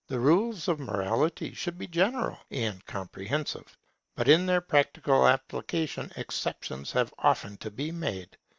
[0.07, 3.77] The rules of morality should be general and comprehensive;
[4.15, 8.35] but in their practical application exceptions have often to be made.